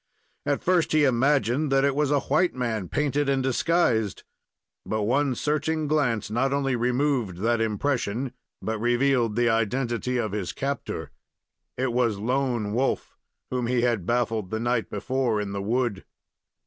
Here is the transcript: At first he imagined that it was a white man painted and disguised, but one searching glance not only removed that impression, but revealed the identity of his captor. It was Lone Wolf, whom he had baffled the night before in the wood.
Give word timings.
At 0.47 0.63
first 0.63 0.93
he 0.93 1.03
imagined 1.03 1.71
that 1.71 1.85
it 1.85 1.93
was 1.95 2.09
a 2.09 2.21
white 2.21 2.55
man 2.55 2.87
painted 2.89 3.29
and 3.29 3.43
disguised, 3.43 4.23
but 4.83 5.03
one 5.03 5.35
searching 5.35 5.87
glance 5.87 6.31
not 6.31 6.51
only 6.51 6.75
removed 6.75 7.37
that 7.37 7.61
impression, 7.61 8.33
but 8.63 8.79
revealed 8.79 9.35
the 9.35 9.47
identity 9.49 10.17
of 10.17 10.31
his 10.31 10.53
captor. 10.53 11.11
It 11.77 11.93
was 11.93 12.17
Lone 12.17 12.73
Wolf, 12.73 13.15
whom 13.51 13.67
he 13.67 13.81
had 13.81 14.07
baffled 14.07 14.49
the 14.49 14.59
night 14.59 14.89
before 14.89 15.39
in 15.39 15.51
the 15.51 15.61
wood. 15.61 16.03